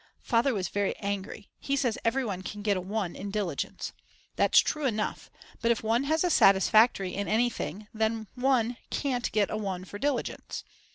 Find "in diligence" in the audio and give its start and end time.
3.15-3.93